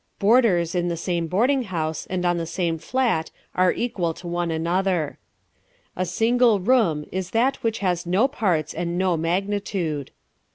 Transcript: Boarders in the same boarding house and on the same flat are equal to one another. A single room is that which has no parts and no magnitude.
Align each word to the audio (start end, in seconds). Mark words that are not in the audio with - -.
Boarders 0.17 0.73
in 0.73 0.87
the 0.87 0.97
same 0.97 1.27
boarding 1.27 1.61
house 1.61 2.07
and 2.07 2.25
on 2.25 2.37
the 2.39 2.47
same 2.47 2.79
flat 2.79 3.29
are 3.53 3.71
equal 3.71 4.15
to 4.15 4.27
one 4.27 4.49
another. 4.49 5.19
A 5.95 6.07
single 6.07 6.59
room 6.59 7.05
is 7.11 7.29
that 7.29 7.57
which 7.57 7.77
has 7.85 8.07
no 8.07 8.27
parts 8.27 8.73
and 8.73 8.97
no 8.97 9.15
magnitude. 9.15 10.09